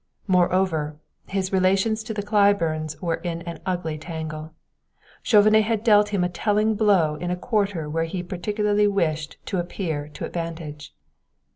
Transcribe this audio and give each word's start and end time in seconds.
Moreover, 0.25 0.97
his 1.27 1.53
relations 1.53 2.01
to 2.05 2.13
the 2.15 2.23
Claibornes 2.23 2.99
were 3.03 3.17
in 3.17 3.43
an 3.43 3.59
ugly 3.67 3.99
tangle: 3.99 4.51
Chauvenet 5.21 5.65
had 5.65 5.83
dealt 5.83 6.09
him 6.09 6.23
a 6.23 6.27
telling 6.29 6.73
blow 6.73 7.17
in 7.17 7.29
a 7.29 7.35
quarter 7.35 7.87
where 7.87 8.05
he 8.05 8.23
particularly 8.23 8.87
wished 8.87 9.37
to 9.45 9.59
appear 9.59 10.07
to 10.07 10.25
advantage. 10.25 10.95